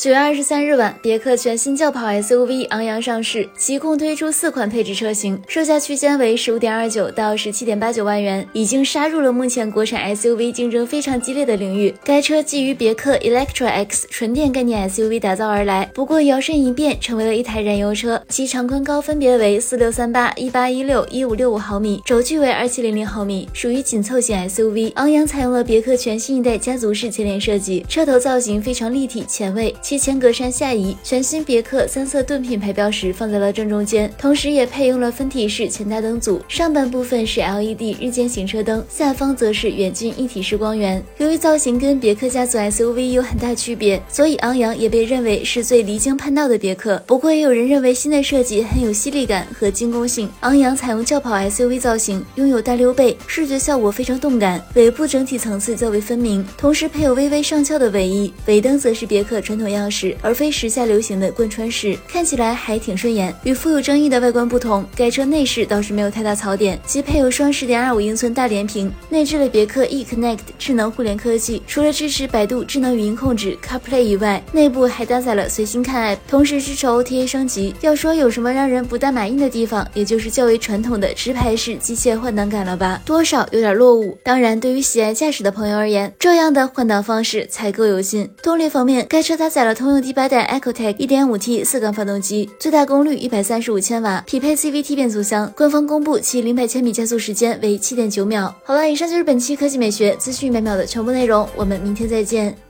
[0.00, 11.94] 九月二十三日晚，别克全新轿跑 SUV 昂扬上市，其共推出四款配置车型，售价区间为十五点二九到十七点八九万元，已经杀入了目前国产 SUV 竞争非常激烈的领域。
[12.02, 24.92] 该车基于别克 Electra X 纯电概念 SUV 打造而来，不过摇身一变成为了一台燃油车，其长宽高分别为四六三八、一八一六、一五六五毫米，轴距为二七零零毫米，属于紧凑型 SUV。
[24.94, 29.76] 昂扬采用了别克全新一代家族式前脸设计，车头造型非常立体前卫。
[29.90, 41.02] 其前格栅下移，全新别克三色盾品牌标识放在了正中间，同时也配用了分体式前大灯组，上半部分是 LED 日间行车灯，下方则是远近一体式光源。
[41.18, 47.02] 由于造型跟别克家族 SUV 有很大区别，所以昂扬也被认为是最离经叛道的别克。
[47.04, 50.30] 不过也有人认为新的设计很有犀利感和精工性。
[50.42, 60.14] 昂扬采用轿跑 SUV 造型，拥有大溜背，视觉效果非常动感，尾部整体层次较为分明，同时配有微微上翘的尾翼，尾灯则是别克传统样样式。
[60.20, 63.34] 而非时下流行的贯穿式，看起来还挺顺眼。
[63.42, 71.62] 与富有争议的外观不同，该车内饰倒是没有太大槽点，即配有双十点二五英寸大连屏，内置了别克 eConnect 智能互联科技。
[71.66, 77.74] 除了支持百度智能语音控制 CarPlay 以外，内部还搭载了随心看 App，同时支持 OTA 升级。
[77.80, 84.18] 要说有什么让人不大满意的地方，也就是较为传统的直排式机械换挡感了吧，多少有点落伍。
[84.22, 88.28] 当然，对于喜爱驾驶的朋友而言，这样的换挡方式才够有劲。
[88.42, 90.00] 动力方面，该车搭载了通用。
[90.00, 95.52] 第八代 EcoTec 1.5T 四缸发动机，最大功率135千瓦，匹配 CVT 变速箱。
[95.56, 98.54] 官方公布其零百千米加速时间为7.9秒。
[98.64, 102.69] 好了，以上就是本期科技美学资讯每秒的全部内容，我们明天再见。